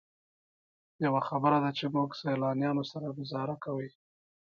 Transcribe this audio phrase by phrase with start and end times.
[1.05, 3.89] یوه خبره ده چې موږ سیلانیانو سره ګوزاره کوئ.